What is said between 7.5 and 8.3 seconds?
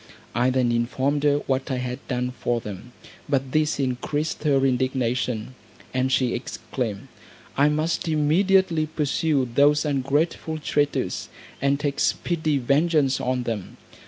"I must